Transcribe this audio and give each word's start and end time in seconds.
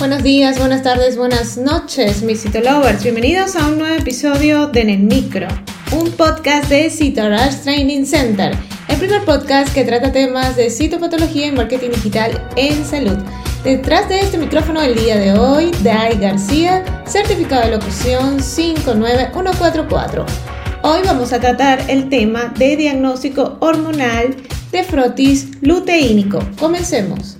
Buenos 0.00 0.22
días, 0.22 0.58
buenas 0.58 0.82
tardes, 0.82 1.18
buenas 1.18 1.58
noches, 1.58 2.22
mis 2.22 2.40
Citolovers. 2.40 3.02
Bienvenidos 3.02 3.54
a 3.54 3.68
un 3.68 3.76
nuevo 3.76 3.94
episodio 3.96 4.66
de 4.68 4.80
En 4.80 5.06
Micro, 5.06 5.46
un 5.92 6.10
podcast 6.12 6.70
de 6.70 6.88
Citorush 6.88 7.56
Training 7.64 8.06
Center, 8.06 8.56
el 8.88 8.96
primer 8.96 9.22
podcast 9.26 9.74
que 9.74 9.84
trata 9.84 10.10
temas 10.10 10.56
de 10.56 10.70
citopatología 10.70 11.48
y 11.48 11.52
marketing 11.52 11.90
digital 11.90 12.48
en 12.56 12.82
salud. 12.86 13.18
Detrás 13.62 14.08
de 14.08 14.20
este 14.20 14.38
micrófono 14.38 14.80
el 14.80 14.94
día 14.94 15.18
de 15.18 15.34
hoy, 15.34 15.70
Dai 15.84 16.16
García, 16.16 16.82
certificado 17.06 17.66
de 17.66 17.72
locución 17.72 18.38
59144. 18.40 20.24
Hoy 20.80 21.00
vamos 21.04 21.34
a 21.34 21.40
tratar 21.40 21.90
el 21.90 22.08
tema 22.08 22.54
de 22.56 22.74
diagnóstico 22.78 23.58
hormonal 23.60 24.34
de 24.72 24.82
frotis 24.82 25.48
luteínico. 25.60 26.38
Comencemos. 26.58 27.39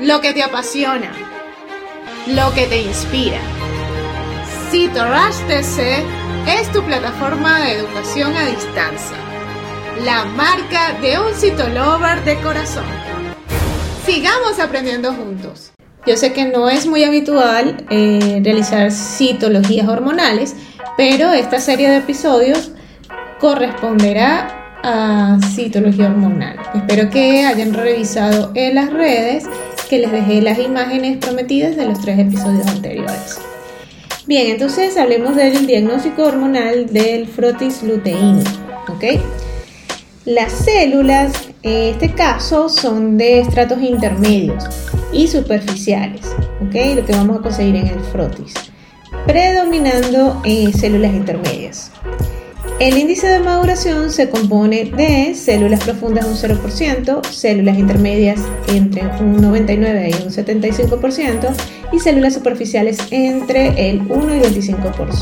lo 0.00 0.20
que 0.20 0.32
te 0.32 0.42
apasiona, 0.42 1.10
lo 2.28 2.52
que 2.54 2.66
te 2.66 2.82
inspira. 2.82 3.40
CitoRush 4.70 5.46
TC 5.48 6.04
es 6.46 6.70
tu 6.72 6.82
plataforma 6.84 7.60
de 7.60 7.72
educación 7.72 8.36
a 8.36 8.46
distancia, 8.46 9.16
la 10.04 10.24
marca 10.24 10.92
de 11.00 11.18
un 11.18 11.34
citolover 11.34 12.22
de 12.24 12.36
corazón. 12.40 12.84
Sigamos 14.06 14.60
aprendiendo 14.60 15.12
juntos. 15.12 15.72
Yo 16.06 16.16
sé 16.16 16.32
que 16.32 16.44
no 16.44 16.70
es 16.70 16.86
muy 16.86 17.04
habitual 17.04 17.84
eh, 17.90 18.40
realizar 18.42 18.92
citologías 18.92 19.88
hormonales, 19.88 20.54
pero 20.96 21.32
esta 21.32 21.60
serie 21.60 21.90
de 21.90 21.96
episodios 21.98 22.70
corresponderá 23.40 24.76
a 24.82 25.38
citología 25.54 26.06
hormonal. 26.06 26.56
Espero 26.74 27.10
que 27.10 27.44
hayan 27.44 27.74
revisado 27.74 28.52
en 28.54 28.76
las 28.76 28.92
redes 28.92 29.44
que 29.88 29.98
les 29.98 30.12
dejé 30.12 30.40
las 30.42 30.58
imágenes 30.58 31.18
prometidas 31.18 31.76
de 31.76 31.86
los 31.86 32.00
tres 32.00 32.18
episodios 32.18 32.66
anteriores. 32.66 33.38
Bien, 34.26 34.48
entonces 34.48 34.96
hablemos 34.96 35.36
del 35.36 35.66
diagnóstico 35.66 36.24
hormonal 36.24 36.92
del 36.92 37.26
frotis 37.26 37.82
luteínico. 37.82 38.50
¿ok? 38.88 39.04
Las 40.24 40.52
células, 40.52 41.32
en 41.62 41.94
este 41.94 42.12
caso, 42.12 42.68
son 42.68 43.16
de 43.16 43.40
estratos 43.40 43.80
intermedios 43.80 44.64
y 45.12 45.26
superficiales, 45.28 46.26
¿ok? 46.60 46.96
Lo 46.96 47.06
que 47.06 47.12
vamos 47.12 47.38
a 47.38 47.42
conseguir 47.42 47.76
en 47.76 47.86
el 47.86 48.00
frotis, 48.00 48.52
predominando 49.26 50.42
células 50.78 51.14
intermedias. 51.14 51.90
El 52.80 52.96
índice 52.96 53.26
de 53.26 53.40
maduración 53.40 54.08
se 54.12 54.30
compone 54.30 54.84
de 54.84 55.34
células 55.34 55.82
profundas 55.82 56.26
un 56.26 56.36
0%, 56.36 57.24
células 57.24 57.76
intermedias 57.76 58.40
entre 58.68 59.02
un 59.18 59.40
99 59.40 60.10
y 60.10 60.22
un 60.22 60.30
75% 60.30 61.54
y 61.92 61.98
células 61.98 62.34
superficiales 62.34 62.98
entre 63.10 63.90
el 63.90 64.00
1 64.08 64.36
y 64.36 64.38
25%. 64.38 65.12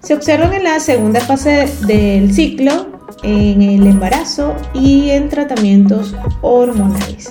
Se 0.00 0.14
observan 0.14 0.54
en 0.54 0.64
la 0.64 0.80
segunda 0.80 1.20
fase 1.20 1.68
del 1.86 2.32
ciclo, 2.32 2.86
en 3.22 3.60
el 3.60 3.86
embarazo 3.86 4.56
y 4.72 5.10
en 5.10 5.28
tratamientos 5.28 6.14
hormonales. 6.40 7.30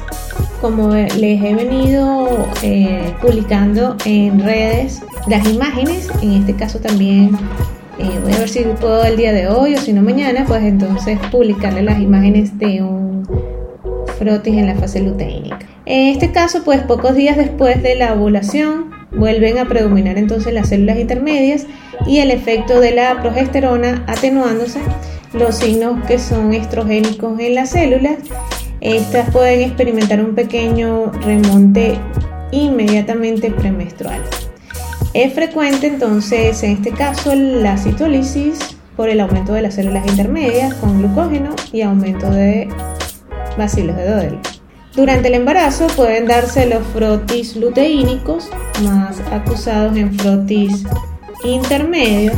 Como 0.62 0.94
les 0.94 1.44
he 1.44 1.56
venido 1.56 2.48
eh, 2.62 3.16
publicando 3.20 3.98
en 4.06 4.40
redes 4.42 5.02
las 5.28 5.48
imágenes, 5.50 6.08
en 6.22 6.34
este 6.34 6.56
caso 6.56 6.78
también 6.80 7.32
eh, 8.00 8.20
voy 8.22 8.34
a 8.34 8.40
ver 8.40 8.50
si 8.50 8.64
puedo 8.80 9.04
el 9.04 9.18
día 9.18 9.32
de 9.34 9.48
hoy 9.48 9.76
o 9.76 9.78
si 9.78 9.94
no 9.94 10.02
mañana, 10.02 10.46
pues 10.48 10.64
entonces 10.64 11.20
publicarle 11.32 11.84
las 11.84 12.00
imágenes 12.00 12.58
de 12.58 12.82
un 12.82 13.28
frotis 14.18 14.56
en 14.56 14.68
la 14.68 14.76
fase 14.76 15.02
luteínica. 15.02 15.60
En 15.86 16.10
este 16.10 16.32
caso, 16.32 16.64
pues 16.64 16.82
pocos 16.82 17.16
días 17.16 17.38
después 17.38 17.84
de 17.84 17.96
la 17.96 18.14
ovulación, 18.14 18.92
vuelven 19.12 19.58
a 19.58 19.66
predominar 19.68 20.18
entonces 20.18 20.54
las 20.54 20.70
células 20.70 20.98
intermedias 20.98 21.68
y 22.08 22.20
el 22.20 22.32
efecto 22.32 22.80
de 22.80 22.92
la 22.92 23.22
progesterona 23.22 24.04
atenuándose, 24.08 24.80
los 25.34 25.56
signos 25.56 26.04
que 26.06 26.20
son 26.20 26.54
estrogénicos 26.54 27.40
en 27.40 27.56
las 27.56 27.72
células, 27.72 28.18
estas 28.82 29.30
pueden 29.32 29.62
experimentar 29.62 30.24
un 30.24 30.36
pequeño 30.36 31.12
remonte 31.12 31.98
inmediatamente 32.52 33.50
premenstrual. 33.52 34.22
Es 35.14 35.34
frecuente 35.34 35.88
entonces 35.88 36.64
en 36.64 36.72
este 36.72 36.92
caso 36.92 37.36
la 37.36 37.78
citólisis 37.78 38.58
por 38.96 39.10
el 39.10 39.20
aumento 39.20 39.54
de 39.54 39.62
las 39.62 39.76
células 39.76 40.08
intermedias 40.08 40.74
con 40.76 41.00
glucógeno 41.00 41.56
y 41.72 41.82
aumento 41.82 42.30
de 42.30 42.68
bacilos 43.58 43.96
de 43.96 44.10
Dodel. 44.10 44.40
Durante 44.96 45.28
el 45.28 45.34
embarazo 45.34 45.88
pueden 45.96 46.28
darse 46.28 46.68
los 46.68 46.86
frotis 46.88 47.56
luteínicos, 47.56 48.50
más 48.84 49.20
acusados 49.32 49.98
en 49.98 50.14
frotis 50.14 50.84
intermedios, 51.44 52.36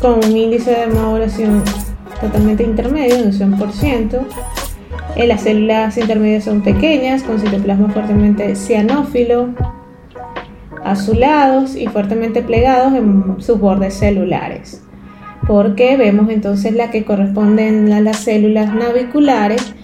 con 0.00 0.24
un 0.24 0.36
índice 0.36 0.70
de 0.70 0.86
maduración 0.86 1.62
totalmente 2.20 2.62
intermedio 2.62 3.16
de 3.16 3.22
un 3.24 3.32
100%. 3.32 4.20
Eh, 5.16 5.26
las 5.26 5.42
células 5.42 5.98
intermedias 5.98 6.44
son 6.44 6.62
pequeñas, 6.62 7.22
con 7.22 7.40
citoplasma 7.40 7.90
fuertemente 7.90 8.54
cianófilo, 8.54 9.50
azulados 10.92 11.76
y 11.76 11.86
fuertemente 11.86 12.42
plegados 12.42 12.94
en 12.94 13.36
sus 13.38 13.58
bordes 13.58 13.94
celulares. 13.94 14.82
Porque 15.46 15.96
vemos 15.96 16.30
entonces 16.30 16.74
la 16.74 16.90
que 16.90 17.04
corresponden 17.04 17.92
a 17.92 18.00
las 18.00 18.18
células 18.18 18.74
naviculares 18.74 19.74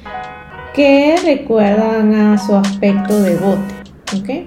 que 0.74 1.16
recuerdan 1.24 2.14
a 2.14 2.38
su 2.38 2.54
aspecto 2.54 3.22
de 3.22 3.36
bote. 3.36 4.46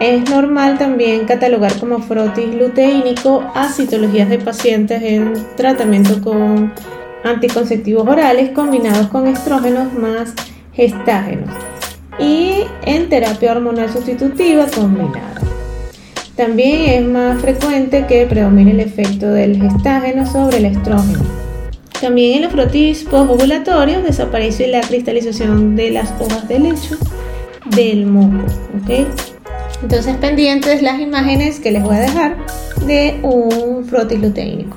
Es 0.00 0.30
normal 0.30 0.78
también 0.78 1.24
catalogar 1.26 1.76
como 1.80 1.98
frotis 1.98 2.54
luteínico 2.54 3.42
a 3.54 3.68
citologías 3.68 4.28
de 4.28 4.38
pacientes 4.38 5.02
en 5.02 5.32
tratamiento 5.56 6.22
con 6.22 6.72
anticonceptivos 7.24 8.06
orales 8.06 8.50
combinados 8.50 9.08
con 9.08 9.26
estrógenos 9.26 9.92
más 9.94 10.34
gestágenos 10.72 11.50
y 12.18 12.64
en 12.84 13.08
terapia 13.08 13.52
hormonal 13.52 13.90
sustitutiva 13.90 14.66
combinada. 14.72 15.37
También 16.38 16.82
es 16.88 17.04
más 17.04 17.40
frecuente 17.40 18.06
que 18.06 18.24
predomine 18.24 18.70
el 18.70 18.78
efecto 18.78 19.26
del 19.26 19.60
gestágeno 19.60 20.24
sobre 20.24 20.58
el 20.58 20.66
estrógeno. 20.66 21.18
También 22.00 22.36
en 22.36 22.42
los 22.42 22.52
frotis 22.52 23.02
postovulatorios 23.02 24.04
desaparece 24.04 24.68
la 24.68 24.80
cristalización 24.82 25.74
de 25.74 25.90
las 25.90 26.12
hojas 26.20 26.46
de 26.46 26.60
lecho 26.60 26.96
del 27.74 28.06
moco. 28.06 28.46
Entonces 29.82 30.16
pendientes 30.18 30.80
las 30.80 31.00
imágenes 31.00 31.58
que 31.58 31.72
les 31.72 31.82
voy 31.82 31.96
a 31.96 32.00
dejar 32.02 32.36
de 32.86 33.18
un 33.24 33.84
frotis 33.84 34.20
luteínico. 34.20 34.76